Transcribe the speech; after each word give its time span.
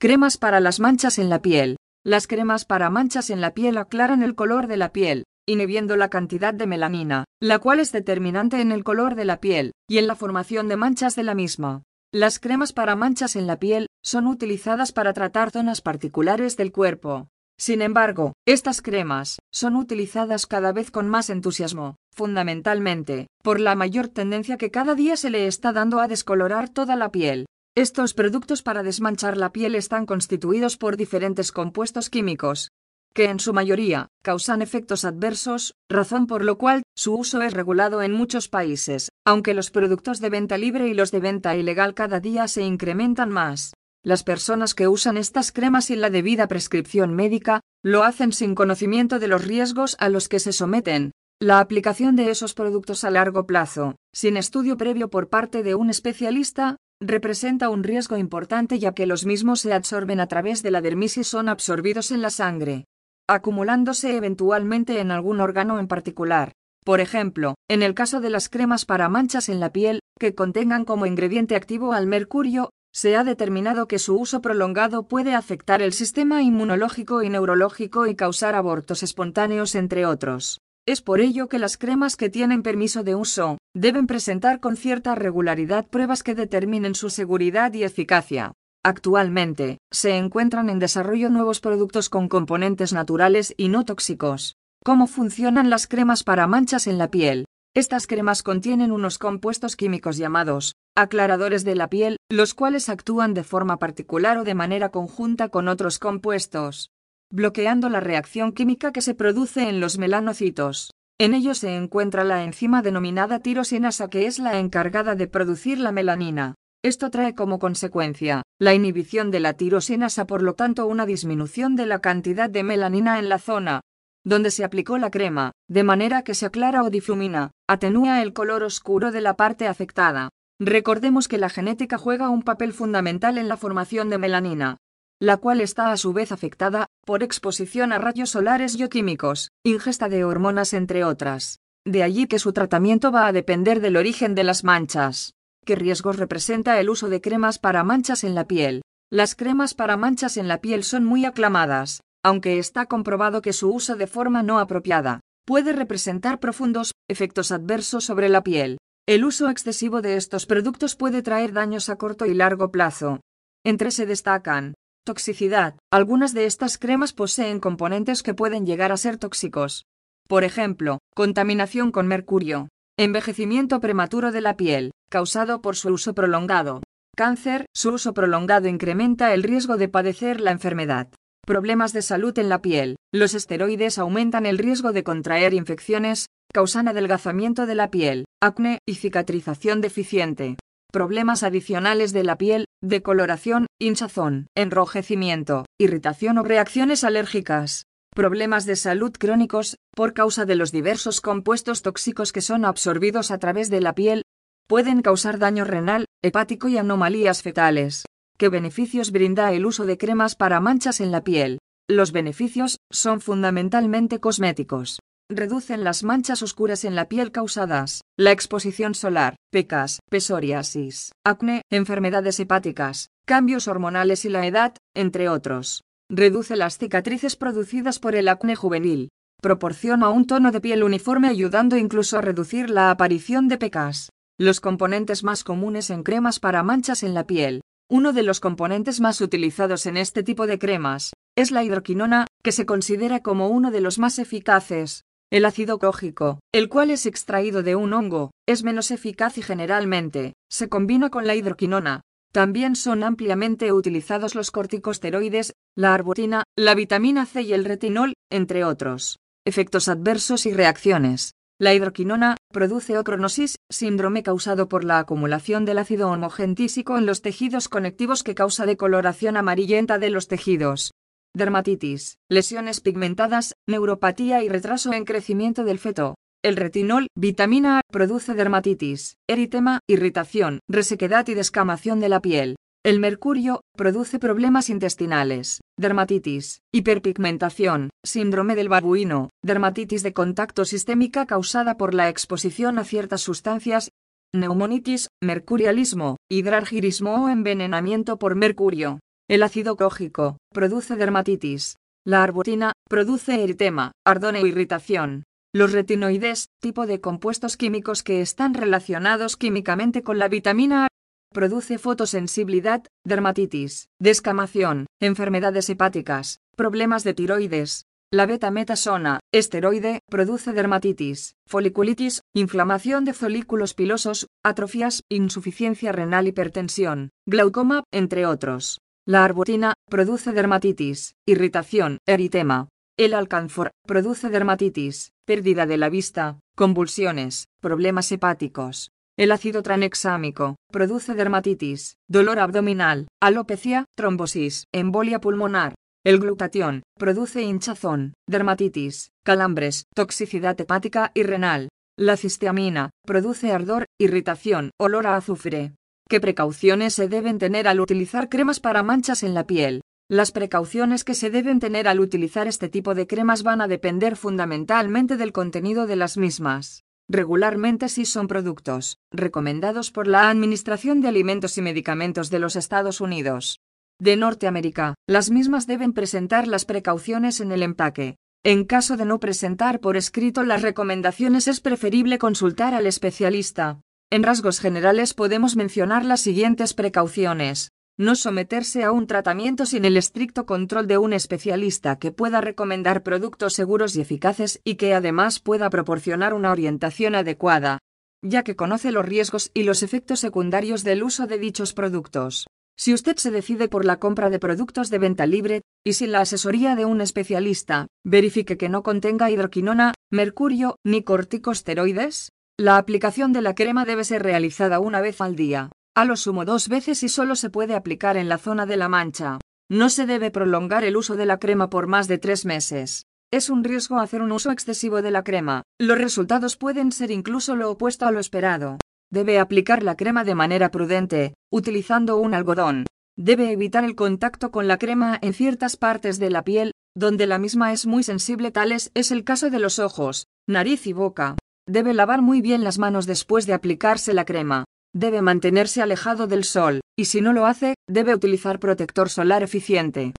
Cremas 0.00 0.36
para 0.36 0.60
las 0.60 0.78
manchas 0.78 1.18
en 1.18 1.28
la 1.28 1.42
piel. 1.42 1.76
Las 2.04 2.28
cremas 2.28 2.64
para 2.64 2.88
manchas 2.88 3.30
en 3.30 3.40
la 3.40 3.52
piel 3.52 3.76
aclaran 3.78 4.22
el 4.22 4.36
color 4.36 4.68
de 4.68 4.76
la 4.76 4.92
piel, 4.92 5.24
inhibiendo 5.44 5.96
la 5.96 6.08
cantidad 6.08 6.54
de 6.54 6.68
melanina, 6.68 7.24
la 7.42 7.58
cual 7.58 7.80
es 7.80 7.90
determinante 7.90 8.60
en 8.60 8.70
el 8.70 8.84
color 8.84 9.16
de 9.16 9.24
la 9.24 9.40
piel 9.40 9.72
y 9.88 9.98
en 9.98 10.06
la 10.06 10.14
formación 10.14 10.68
de 10.68 10.76
manchas 10.76 11.16
de 11.16 11.24
la 11.24 11.34
misma. 11.34 11.82
Las 12.14 12.38
cremas 12.38 12.72
para 12.72 12.94
manchas 12.94 13.34
en 13.34 13.48
la 13.48 13.58
piel 13.58 13.88
son 14.00 14.28
utilizadas 14.28 14.92
para 14.92 15.12
tratar 15.14 15.50
zonas 15.50 15.80
particulares 15.80 16.56
del 16.56 16.70
cuerpo. 16.70 17.26
Sin 17.58 17.82
embargo, 17.82 18.34
estas 18.46 18.82
cremas 18.82 19.40
son 19.52 19.74
utilizadas 19.74 20.46
cada 20.46 20.70
vez 20.70 20.92
con 20.92 21.08
más 21.08 21.28
entusiasmo, 21.28 21.96
fundamentalmente, 22.14 23.26
por 23.42 23.58
la 23.58 23.74
mayor 23.74 24.06
tendencia 24.06 24.58
que 24.58 24.70
cada 24.70 24.94
día 24.94 25.16
se 25.16 25.30
le 25.30 25.48
está 25.48 25.72
dando 25.72 25.98
a 25.98 26.06
descolorar 26.06 26.68
toda 26.68 26.94
la 26.94 27.10
piel. 27.10 27.46
Estos 27.78 28.12
productos 28.12 28.62
para 28.62 28.82
desmanchar 28.82 29.36
la 29.36 29.52
piel 29.52 29.76
están 29.76 30.04
constituidos 30.04 30.76
por 30.76 30.96
diferentes 30.96 31.52
compuestos 31.52 32.10
químicos, 32.10 32.72
que 33.14 33.26
en 33.26 33.38
su 33.38 33.52
mayoría 33.52 34.08
causan 34.20 34.62
efectos 34.62 35.04
adversos, 35.04 35.76
razón 35.88 36.26
por 36.26 36.44
lo 36.44 36.58
cual 36.58 36.82
su 36.96 37.14
uso 37.14 37.40
es 37.40 37.52
regulado 37.52 38.02
en 38.02 38.10
muchos 38.10 38.48
países, 38.48 39.12
aunque 39.24 39.54
los 39.54 39.70
productos 39.70 40.18
de 40.18 40.28
venta 40.28 40.58
libre 40.58 40.88
y 40.88 40.94
los 40.94 41.12
de 41.12 41.20
venta 41.20 41.54
ilegal 41.54 41.94
cada 41.94 42.18
día 42.18 42.48
se 42.48 42.62
incrementan 42.62 43.30
más. 43.30 43.74
Las 44.02 44.24
personas 44.24 44.74
que 44.74 44.88
usan 44.88 45.16
estas 45.16 45.52
cremas 45.52 45.84
sin 45.84 46.00
la 46.00 46.10
debida 46.10 46.48
prescripción 46.48 47.14
médica, 47.14 47.60
lo 47.84 48.02
hacen 48.02 48.32
sin 48.32 48.56
conocimiento 48.56 49.20
de 49.20 49.28
los 49.28 49.46
riesgos 49.46 49.94
a 50.00 50.08
los 50.08 50.28
que 50.28 50.40
se 50.40 50.52
someten. 50.52 51.12
La 51.40 51.60
aplicación 51.60 52.16
de 52.16 52.32
esos 52.32 52.54
productos 52.54 53.04
a 53.04 53.10
largo 53.10 53.46
plazo, 53.46 53.94
sin 54.12 54.36
estudio 54.36 54.76
previo 54.76 55.10
por 55.10 55.28
parte 55.28 55.62
de 55.62 55.76
un 55.76 55.90
especialista, 55.90 56.76
representa 57.00 57.70
un 57.70 57.84
riesgo 57.84 58.16
importante 58.16 58.78
ya 58.78 58.92
que 58.92 59.06
los 59.06 59.24
mismos 59.24 59.60
se 59.60 59.72
absorben 59.72 60.20
a 60.20 60.26
través 60.26 60.62
de 60.62 60.70
la 60.70 60.80
dermis 60.80 61.16
y 61.16 61.24
son 61.24 61.48
absorbidos 61.48 62.10
en 62.10 62.22
la 62.22 62.30
sangre, 62.30 62.84
acumulándose 63.28 64.16
eventualmente 64.16 65.00
en 65.00 65.10
algún 65.10 65.40
órgano 65.40 65.78
en 65.78 65.86
particular. 65.86 66.52
Por 66.84 67.00
ejemplo, 67.00 67.54
en 67.68 67.82
el 67.82 67.94
caso 67.94 68.20
de 68.20 68.30
las 68.30 68.48
cremas 68.48 68.84
para 68.84 69.08
manchas 69.08 69.48
en 69.48 69.60
la 69.60 69.72
piel, 69.72 70.00
que 70.18 70.34
contengan 70.34 70.84
como 70.84 71.06
ingrediente 71.06 71.54
activo 71.54 71.92
al 71.92 72.06
mercurio, 72.06 72.70
se 72.92 73.14
ha 73.16 73.22
determinado 73.22 73.86
que 73.86 73.98
su 73.98 74.18
uso 74.18 74.40
prolongado 74.40 75.06
puede 75.06 75.34
afectar 75.34 75.82
el 75.82 75.92
sistema 75.92 76.42
inmunológico 76.42 77.22
y 77.22 77.28
neurológico 77.28 78.06
y 78.06 78.16
causar 78.16 78.54
abortos 78.54 79.02
espontáneos, 79.02 79.74
entre 79.74 80.06
otros. 80.06 80.60
Es 80.86 81.02
por 81.02 81.20
ello 81.20 81.48
que 81.48 81.58
las 81.58 81.76
cremas 81.76 82.16
que 82.16 82.30
tienen 82.30 82.62
permiso 82.62 83.04
de 83.04 83.14
uso 83.14 83.57
deben 83.74 84.06
presentar 84.06 84.60
con 84.60 84.76
cierta 84.76 85.14
regularidad 85.14 85.86
pruebas 85.86 86.22
que 86.22 86.34
determinen 86.34 86.94
su 86.94 87.10
seguridad 87.10 87.72
y 87.74 87.84
eficacia. 87.84 88.52
Actualmente, 88.84 89.78
se 89.90 90.16
encuentran 90.16 90.70
en 90.70 90.78
desarrollo 90.78 91.30
nuevos 91.30 91.60
productos 91.60 92.08
con 92.08 92.28
componentes 92.28 92.92
naturales 92.92 93.54
y 93.56 93.68
no 93.68 93.84
tóxicos. 93.84 94.54
¿Cómo 94.84 95.06
funcionan 95.06 95.70
las 95.70 95.86
cremas 95.86 96.24
para 96.24 96.46
manchas 96.46 96.86
en 96.86 96.98
la 96.98 97.10
piel? 97.10 97.44
Estas 97.74 98.06
cremas 98.06 98.42
contienen 98.42 98.92
unos 98.92 99.18
compuestos 99.18 99.76
químicos 99.76 100.16
llamados 100.16 100.74
aclaradores 100.96 101.62
de 101.64 101.76
la 101.76 101.88
piel, 101.88 102.16
los 102.28 102.54
cuales 102.54 102.88
actúan 102.88 103.32
de 103.32 103.44
forma 103.44 103.78
particular 103.78 104.36
o 104.38 104.44
de 104.44 104.54
manera 104.54 104.88
conjunta 104.88 105.48
con 105.48 105.68
otros 105.68 106.00
compuestos 106.00 106.90
bloqueando 107.30 107.88
la 107.88 108.00
reacción 108.00 108.52
química 108.52 108.92
que 108.92 109.02
se 109.02 109.14
produce 109.14 109.68
en 109.68 109.80
los 109.80 109.98
melanocitos. 109.98 110.90
En 111.20 111.34
ellos 111.34 111.58
se 111.58 111.74
encuentra 111.74 112.22
la 112.24 112.44
enzima 112.44 112.80
denominada 112.80 113.40
tirosinasa 113.40 114.08
que 114.08 114.26
es 114.26 114.38
la 114.38 114.58
encargada 114.58 115.16
de 115.16 115.26
producir 115.26 115.78
la 115.78 115.92
melanina. 115.92 116.54
Esto 116.84 117.10
trae 117.10 117.34
como 117.34 117.58
consecuencia 117.58 118.42
la 118.60 118.74
inhibición 118.74 119.30
de 119.32 119.40
la 119.40 119.54
tirosinasa, 119.54 120.26
por 120.26 120.42
lo 120.42 120.54
tanto 120.54 120.86
una 120.86 121.06
disminución 121.06 121.74
de 121.74 121.86
la 121.86 122.00
cantidad 122.00 122.48
de 122.48 122.62
melanina 122.62 123.18
en 123.18 123.28
la 123.28 123.38
zona 123.38 123.80
donde 124.28 124.50
se 124.50 124.62
aplicó 124.62 124.98
la 124.98 125.10
crema, 125.10 125.52
de 125.68 125.84
manera 125.84 126.22
que 126.22 126.34
se 126.34 126.44
aclara 126.44 126.82
o 126.82 126.90
difumina, 126.90 127.52
atenúa 127.66 128.20
el 128.22 128.34
color 128.34 128.62
oscuro 128.62 129.10
de 129.10 129.22
la 129.22 129.34
parte 129.34 129.66
afectada. 129.66 130.28
Recordemos 130.60 131.28
que 131.28 131.38
la 131.38 131.48
genética 131.48 131.96
juega 131.96 132.28
un 132.28 132.42
papel 132.42 132.74
fundamental 132.74 133.38
en 133.38 133.48
la 133.48 133.56
formación 133.56 134.10
de 134.10 134.18
melanina, 134.18 134.76
la 135.18 135.38
cual 135.38 135.62
está 135.62 135.92
a 135.92 135.96
su 135.96 136.12
vez 136.12 136.30
afectada 136.30 136.87
por 137.08 137.22
exposición 137.22 137.94
a 137.94 137.98
rayos 137.98 138.28
solares 138.28 138.76
bioquímicos, 138.76 139.50
ingesta 139.64 140.10
de 140.10 140.24
hormonas 140.24 140.74
entre 140.74 141.04
otras. 141.04 141.58
De 141.86 142.02
allí 142.02 142.26
que 142.26 142.38
su 142.38 142.52
tratamiento 142.52 143.10
va 143.10 143.26
a 143.26 143.32
depender 143.32 143.80
del 143.80 143.96
origen 143.96 144.34
de 144.34 144.44
las 144.44 144.62
manchas. 144.62 145.32
¿Qué 145.64 145.74
riesgos 145.74 146.18
representa 146.18 146.78
el 146.78 146.90
uso 146.90 147.08
de 147.08 147.22
cremas 147.22 147.58
para 147.58 147.82
manchas 147.82 148.24
en 148.24 148.34
la 148.34 148.46
piel? 148.46 148.82
Las 149.10 149.34
cremas 149.34 149.72
para 149.72 149.96
manchas 149.96 150.36
en 150.36 150.48
la 150.48 150.60
piel 150.60 150.84
son 150.84 151.06
muy 151.06 151.24
aclamadas, 151.24 152.02
aunque 152.22 152.58
está 152.58 152.84
comprobado 152.84 153.40
que 153.40 153.54
su 153.54 153.72
uso 153.72 153.96
de 153.96 154.06
forma 154.06 154.42
no 154.42 154.58
apropiada 154.58 155.20
puede 155.46 155.72
representar 155.72 156.40
profundos 156.40 156.92
efectos 157.08 157.52
adversos 157.52 158.04
sobre 158.04 158.28
la 158.28 158.42
piel. 158.42 158.76
El 159.06 159.24
uso 159.24 159.48
excesivo 159.48 160.02
de 160.02 160.16
estos 160.16 160.44
productos 160.44 160.94
puede 160.94 161.22
traer 161.22 161.54
daños 161.54 161.88
a 161.88 161.96
corto 161.96 162.26
y 162.26 162.34
largo 162.34 162.70
plazo. 162.70 163.20
Entre 163.64 163.92
se 163.92 164.04
destacan 164.04 164.74
Toxicidad. 165.04 165.76
Algunas 165.90 166.34
de 166.34 166.46
estas 166.46 166.78
cremas 166.78 167.12
poseen 167.12 167.60
componentes 167.60 168.22
que 168.22 168.34
pueden 168.34 168.66
llegar 168.66 168.92
a 168.92 168.96
ser 168.96 169.16
tóxicos. 169.16 169.84
Por 170.28 170.44
ejemplo, 170.44 170.98
contaminación 171.14 171.90
con 171.90 172.06
mercurio. 172.06 172.68
Envejecimiento 172.98 173.80
prematuro 173.80 174.32
de 174.32 174.40
la 174.40 174.56
piel, 174.56 174.90
causado 175.08 175.62
por 175.62 175.76
su 175.76 175.88
uso 175.88 176.14
prolongado. 176.14 176.82
Cáncer. 177.16 177.66
Su 177.74 177.94
uso 177.94 178.14
prolongado 178.14 178.68
incrementa 178.68 179.34
el 179.34 179.42
riesgo 179.42 179.76
de 179.76 179.88
padecer 179.88 180.40
la 180.40 180.52
enfermedad. 180.52 181.08
Problemas 181.46 181.92
de 181.92 182.02
salud 182.02 182.38
en 182.38 182.48
la 182.48 182.60
piel. 182.60 182.96
Los 183.12 183.34
esteroides 183.34 183.98
aumentan 183.98 184.46
el 184.46 184.58
riesgo 184.58 184.92
de 184.92 185.02
contraer 185.02 185.54
infecciones, 185.54 186.26
causan 186.52 186.88
adelgazamiento 186.88 187.66
de 187.66 187.74
la 187.74 187.90
piel, 187.90 188.26
acné 188.42 188.78
y 188.86 188.96
cicatrización 188.96 189.80
deficiente. 189.80 190.56
Problemas 190.90 191.42
adicionales 191.42 192.14
de 192.14 192.24
la 192.24 192.38
piel, 192.38 192.64
decoloración, 192.82 193.66
hinchazón, 193.78 194.46
enrojecimiento, 194.54 195.66
irritación 195.78 196.38
o 196.38 196.42
reacciones 196.42 197.04
alérgicas. 197.04 197.84
Problemas 198.14 198.64
de 198.64 198.74
salud 198.74 199.12
crónicos, 199.12 199.76
por 199.94 200.14
causa 200.14 200.46
de 200.46 200.54
los 200.54 200.72
diversos 200.72 201.20
compuestos 201.20 201.82
tóxicos 201.82 202.32
que 202.32 202.40
son 202.40 202.64
absorbidos 202.64 203.30
a 203.30 203.38
través 203.38 203.68
de 203.68 203.82
la 203.82 203.94
piel, 203.94 204.22
pueden 204.66 205.02
causar 205.02 205.38
daño 205.38 205.66
renal, 205.66 206.06
hepático 206.22 206.68
y 206.68 206.78
anomalías 206.78 207.42
fetales. 207.42 208.06
¿Qué 208.38 208.48
beneficios 208.48 209.12
brinda 209.12 209.52
el 209.52 209.66
uso 209.66 209.84
de 209.84 209.98
cremas 209.98 210.36
para 210.36 210.58
manchas 210.58 211.02
en 211.02 211.10
la 211.10 211.22
piel? 211.22 211.58
Los 211.86 212.12
beneficios 212.12 212.78
son 212.90 213.20
fundamentalmente 213.20 214.20
cosméticos 214.20 215.00
reducen 215.30 215.84
las 215.84 216.04
manchas 216.04 216.42
oscuras 216.42 216.84
en 216.84 216.94
la 216.94 217.08
piel 217.08 217.32
causadas, 217.32 218.02
la 218.16 218.32
exposición 218.32 218.94
solar, 218.94 219.36
pecas, 219.50 220.00
psoriasis, 220.10 221.12
acné, 221.24 221.62
enfermedades 221.70 222.40
hepáticas, 222.40 223.10
cambios 223.26 223.68
hormonales 223.68 224.24
y 224.24 224.30
la 224.30 224.46
edad, 224.46 224.74
entre 224.94 225.28
otros. 225.28 225.82
Reduce 226.10 226.56
las 226.56 226.78
cicatrices 226.78 227.36
producidas 227.36 227.98
por 227.98 228.14
el 228.14 228.28
acné 228.28 228.56
juvenil. 228.56 229.10
Proporciona 229.42 230.08
un 230.08 230.26
tono 230.26 230.50
de 230.50 230.60
piel 230.60 230.82
uniforme 230.82 231.28
ayudando 231.28 231.76
incluso 231.76 232.18
a 232.18 232.22
reducir 232.22 232.70
la 232.70 232.90
aparición 232.90 233.48
de 233.48 233.58
pecas. 233.58 234.10
Los 234.38 234.60
componentes 234.60 235.22
más 235.22 235.44
comunes 235.44 235.90
en 235.90 236.02
cremas 236.02 236.40
para 236.40 236.62
manchas 236.62 237.02
en 237.02 237.12
la 237.12 237.26
piel. 237.26 237.60
Uno 237.90 238.12
de 238.12 238.22
los 238.22 238.40
componentes 238.40 239.00
más 239.00 239.20
utilizados 239.20 239.86
en 239.86 239.96
este 239.96 240.22
tipo 240.22 240.46
de 240.46 240.58
cremas 240.58 241.12
es 241.36 241.50
la 241.52 241.62
hidroquinona, 241.62 242.26
que 242.42 242.52
se 242.52 242.66
considera 242.66 243.22
como 243.22 243.48
uno 243.48 243.70
de 243.70 243.80
los 243.80 243.98
más 243.98 244.18
eficaces. 244.18 245.04
El 245.30 245.44
ácido 245.44 245.78
cógico, 245.78 246.40
el 246.54 246.70
cual 246.70 246.90
es 246.90 247.04
extraído 247.04 247.62
de 247.62 247.76
un 247.76 247.92
hongo, 247.92 248.30
es 248.48 248.64
menos 248.64 248.90
eficaz 248.90 249.36
y 249.36 249.42
generalmente 249.42 250.32
se 250.50 250.70
combina 250.70 251.10
con 251.10 251.26
la 251.26 251.34
hidroquinona. 251.34 252.00
También 252.32 252.76
son 252.76 253.04
ampliamente 253.04 253.70
utilizados 253.72 254.34
los 254.34 254.50
corticosteroides, 254.50 255.52
la 255.76 255.92
arbutina, 255.92 256.44
la 256.56 256.74
vitamina 256.74 257.26
C 257.26 257.42
y 257.42 257.52
el 257.52 257.66
retinol, 257.66 258.14
entre 258.30 258.64
otros. 258.64 259.18
Efectos 259.44 259.88
adversos 259.88 260.46
y 260.46 260.54
reacciones. 260.54 261.32
La 261.60 261.74
hidroquinona 261.74 262.36
produce 262.50 262.96
ocronosis, 262.96 263.56
síndrome 263.68 264.22
causado 264.22 264.68
por 264.68 264.84
la 264.84 264.98
acumulación 264.98 265.66
del 265.66 265.78
ácido 265.78 266.10
homogentísico 266.10 266.96
en 266.96 267.04
los 267.04 267.20
tejidos 267.20 267.68
conectivos 267.68 268.22
que 268.22 268.34
causa 268.34 268.64
decoloración 268.64 269.36
amarillenta 269.36 269.98
de 269.98 270.08
los 270.08 270.26
tejidos 270.26 270.92
dermatitis, 271.38 272.18
lesiones 272.28 272.80
pigmentadas, 272.82 273.54
neuropatía 273.66 274.42
y 274.42 274.48
retraso 274.50 274.92
en 274.92 275.04
crecimiento 275.04 275.64
del 275.64 275.78
feto. 275.78 276.16
El 276.44 276.56
retinol, 276.56 277.08
vitamina 277.16 277.78
A, 277.78 277.80
produce 277.90 278.34
dermatitis, 278.34 279.16
eritema, 279.26 279.80
irritación, 279.88 280.60
resequedad 280.68 281.26
y 281.28 281.34
descamación 281.34 282.00
de 282.00 282.08
la 282.10 282.20
piel. 282.20 282.56
El 282.84 283.00
mercurio 283.00 283.62
produce 283.76 284.18
problemas 284.18 284.70
intestinales, 284.70 285.60
dermatitis, 285.78 286.60
hiperpigmentación, 286.72 287.90
síndrome 288.04 288.54
del 288.54 288.68
babuino, 288.68 289.30
dermatitis 289.44 290.02
de 290.02 290.12
contacto 290.12 290.64
sistémica 290.64 291.26
causada 291.26 291.76
por 291.76 291.94
la 291.94 292.08
exposición 292.08 292.78
a 292.78 292.84
ciertas 292.84 293.20
sustancias, 293.20 293.90
neumonitis, 294.34 295.08
mercurialismo, 295.22 296.16
hidrargirismo 296.30 297.24
o 297.24 297.28
envenenamiento 297.28 298.18
por 298.18 298.36
mercurio. 298.36 299.00
El 299.28 299.42
ácido 299.42 299.76
cógico 299.76 300.38
produce 300.54 300.96
dermatitis. 300.96 301.76
La 302.06 302.22
arbutina 302.22 302.72
produce 302.88 303.44
eritema, 303.44 303.92
ardor 304.06 304.36
e 304.36 304.40
irritación. 304.40 305.24
Los 305.54 305.72
retinoides, 305.72 306.48
tipo 306.62 306.86
de 306.86 307.02
compuestos 307.02 307.58
químicos 307.58 308.02
que 308.02 308.22
están 308.22 308.54
relacionados 308.54 309.36
químicamente 309.36 310.02
con 310.02 310.18
la 310.18 310.28
vitamina 310.28 310.86
A, 310.86 310.88
produce 311.30 311.76
fotosensibilidad, 311.76 312.86
dermatitis, 313.04 313.88
descamación, 314.00 314.86
enfermedades 314.98 315.68
hepáticas, 315.68 316.40
problemas 316.56 317.04
de 317.04 317.12
tiroides. 317.12 317.84
La 318.10 318.24
beta-metasona, 318.24 319.20
esteroide, 319.30 320.00
produce 320.08 320.54
dermatitis, 320.54 321.34
foliculitis, 321.46 322.22
inflamación 322.34 323.04
de 323.04 323.12
folículos 323.12 323.74
pilosos, 323.74 324.28
atrofias, 324.42 325.02
insuficiencia 325.10 325.92
renal, 325.92 326.28
hipertensión, 326.28 327.10
glaucoma, 327.26 327.84
entre 327.92 328.24
otros. 328.24 328.80
La 329.08 329.24
arbutina 329.24 329.72
produce 329.88 330.32
dermatitis, 330.32 331.14
irritación, 331.26 331.96
eritema. 332.06 332.68
El 332.98 333.14
alcanfor 333.14 333.70
produce 333.86 334.28
dermatitis, 334.28 335.12
pérdida 335.24 335.64
de 335.64 335.78
la 335.78 335.88
vista, 335.88 336.40
convulsiones, 336.54 337.46
problemas 337.62 338.12
hepáticos. 338.12 338.90
El 339.16 339.32
ácido 339.32 339.62
tranexámico 339.62 340.56
produce 340.70 341.14
dermatitis, 341.14 341.96
dolor 342.06 342.38
abdominal, 342.38 343.08
alopecia, 343.18 343.86
trombosis, 343.96 344.64
embolia 344.74 345.22
pulmonar. 345.22 345.74
El 346.04 346.18
glutatión 346.18 346.82
produce 346.98 347.40
hinchazón, 347.40 348.12
dermatitis, 348.28 349.12
calambres, 349.24 349.86
toxicidad 349.94 350.60
hepática 350.60 351.12
y 351.14 351.22
renal. 351.22 351.70
La 351.96 352.18
cisteamina 352.18 352.90
produce 353.06 353.52
ardor, 353.52 353.86
irritación, 353.98 354.70
olor 354.78 355.06
a 355.06 355.16
azufre. 355.16 355.77
¿Qué 356.08 356.20
precauciones 356.20 356.94
se 356.94 357.06
deben 357.06 357.38
tener 357.38 357.68
al 357.68 357.80
utilizar 357.80 358.30
cremas 358.30 358.60
para 358.60 358.82
manchas 358.82 359.22
en 359.22 359.34
la 359.34 359.46
piel? 359.46 359.82
Las 360.08 360.32
precauciones 360.32 361.04
que 361.04 361.12
se 361.12 361.28
deben 361.28 361.60
tener 361.60 361.86
al 361.86 362.00
utilizar 362.00 362.46
este 362.46 362.70
tipo 362.70 362.94
de 362.94 363.06
cremas 363.06 363.42
van 363.42 363.60
a 363.60 363.68
depender 363.68 364.16
fundamentalmente 364.16 365.18
del 365.18 365.32
contenido 365.32 365.86
de 365.86 365.96
las 365.96 366.16
mismas 366.16 366.84
regularmente 367.10 367.88
si 367.88 368.04
son 368.04 368.28
productos 368.28 368.98
recomendados 369.10 369.90
por 369.90 370.06
la 370.06 370.28
Administración 370.28 371.00
de 371.00 371.08
Alimentos 371.08 371.56
y 371.56 371.62
Medicamentos 371.62 372.28
de 372.28 372.38
los 372.38 372.54
Estados 372.54 373.00
Unidos. 373.00 373.60
De 373.98 374.16
Norteamérica, 374.16 374.94
las 375.06 375.30
mismas 375.30 375.66
deben 375.66 375.94
presentar 375.94 376.46
las 376.46 376.66
precauciones 376.66 377.40
en 377.40 377.50
el 377.50 377.62
empaque. 377.62 378.16
En 378.44 378.64
caso 378.64 378.96
de 378.96 379.06
no 379.06 379.18
presentar 379.20 379.80
por 379.80 379.96
escrito 379.96 380.44
las 380.44 380.62
recomendaciones 380.62 381.48
es 381.48 381.60
preferible 381.60 382.18
consultar 382.18 382.74
al 382.74 382.86
especialista. 382.86 383.80
En 384.10 384.22
rasgos 384.22 384.60
generales 384.60 385.14
podemos 385.14 385.56
mencionar 385.56 386.04
las 386.04 386.20
siguientes 386.20 386.74
precauciones 386.74 387.72
no 387.98 388.14
someterse 388.14 388.84
a 388.84 388.92
un 388.92 389.08
tratamiento 389.08 389.66
sin 389.66 389.84
el 389.84 389.96
estricto 389.96 390.46
control 390.46 390.86
de 390.86 390.98
un 390.98 391.12
especialista 391.12 391.98
que 391.98 392.12
pueda 392.12 392.40
recomendar 392.40 393.02
productos 393.02 393.54
seguros 393.54 393.96
y 393.96 394.00
eficaces 394.00 394.60
y 394.62 394.76
que 394.76 394.94
además 394.94 395.40
pueda 395.40 395.68
proporcionar 395.68 396.32
una 396.32 396.52
orientación 396.52 397.16
adecuada, 397.16 397.80
ya 398.22 398.44
que 398.44 398.54
conoce 398.54 398.92
los 398.92 399.04
riesgos 399.04 399.50
y 399.52 399.64
los 399.64 399.82
efectos 399.82 400.20
secundarios 400.20 400.84
del 400.84 401.02
uso 401.02 401.26
de 401.26 401.38
dichos 401.38 401.74
productos. 401.74 402.46
Si 402.76 402.94
usted 402.94 403.16
se 403.16 403.32
decide 403.32 403.66
por 403.66 403.84
la 403.84 403.98
compra 403.98 404.30
de 404.30 404.38
productos 404.38 404.90
de 404.90 404.98
venta 404.98 405.26
libre, 405.26 405.62
y 405.84 405.94
sin 405.94 406.12
la 406.12 406.20
asesoría 406.20 406.76
de 406.76 406.84
un 406.84 407.00
especialista, 407.00 407.88
verifique 408.04 408.56
que 408.56 408.68
no 408.68 408.84
contenga 408.84 409.28
hidroquinona, 409.28 409.94
mercurio 410.12 410.76
ni 410.84 411.02
corticosteroides. 411.02 412.30
La 412.60 412.76
aplicación 412.76 413.32
de 413.32 413.40
la 413.40 413.54
crema 413.54 413.84
debe 413.84 414.02
ser 414.02 414.24
realizada 414.24 414.80
una 414.80 415.00
vez 415.00 415.20
al 415.20 415.36
día 415.36 415.70
a 415.94 416.04
lo 416.04 416.14
sumo 416.14 416.44
dos 416.44 416.68
veces 416.68 417.02
y 417.02 417.08
solo 417.08 417.34
se 417.34 417.50
puede 417.50 417.74
aplicar 417.74 418.16
en 418.16 418.28
la 418.28 418.38
zona 418.38 418.66
de 418.66 418.76
la 418.76 418.88
mancha. 418.88 419.40
No 419.68 419.90
se 419.90 420.06
debe 420.06 420.30
prolongar 420.30 420.84
el 420.84 420.96
uso 420.96 421.16
de 421.16 421.26
la 421.26 421.40
crema 421.40 421.70
por 421.70 421.88
más 421.88 422.06
de 422.06 422.18
tres 422.18 422.44
meses. 422.44 423.06
Es 423.32 423.50
un 423.50 423.64
riesgo 423.64 423.98
hacer 423.98 424.22
un 424.22 424.30
uso 424.30 424.52
excesivo 424.52 425.02
de 425.02 425.10
la 425.10 425.24
crema. 425.24 425.64
Los 425.76 425.98
resultados 425.98 426.56
pueden 426.56 426.92
ser 426.92 427.10
incluso 427.10 427.56
lo 427.56 427.68
opuesto 427.68 428.06
a 428.06 428.12
lo 428.12 428.20
esperado. 428.20 428.78
Debe 429.10 429.40
aplicar 429.40 429.82
la 429.82 429.96
crema 429.96 430.22
de 430.22 430.36
manera 430.36 430.70
prudente, 430.70 431.34
utilizando 431.50 432.16
un 432.18 432.32
algodón. 432.32 432.86
Debe 433.16 433.50
evitar 433.50 433.82
el 433.82 433.96
contacto 433.96 434.52
con 434.52 434.68
la 434.68 434.78
crema 434.78 435.18
en 435.20 435.34
ciertas 435.34 435.76
partes 435.76 436.20
de 436.20 436.30
la 436.30 436.44
piel, 436.44 436.70
donde 436.94 437.26
la 437.26 437.38
misma 437.38 437.72
es 437.72 437.86
muy 437.86 438.04
sensible, 438.04 438.52
tales 438.52 438.92
es 438.94 439.10
el 439.10 439.24
caso 439.24 439.50
de 439.50 439.58
los 439.58 439.80
ojos, 439.80 440.28
nariz 440.46 440.86
y 440.86 440.92
boca. 440.92 441.34
Debe 441.68 441.92
lavar 441.92 442.22
muy 442.22 442.40
bien 442.40 442.64
las 442.64 442.78
manos 442.78 443.04
después 443.04 443.44
de 443.46 443.52
aplicarse 443.52 444.14
la 444.14 444.24
crema 444.24 444.64
debe 444.94 445.22
mantenerse 445.22 445.82
alejado 445.82 446.26
del 446.26 446.44
sol, 446.44 446.80
y 446.96 447.06
si 447.06 447.20
no 447.20 447.32
lo 447.32 447.46
hace, 447.46 447.74
debe 447.86 448.14
utilizar 448.14 448.58
protector 448.58 449.10
solar 449.10 449.42
eficiente. 449.42 450.12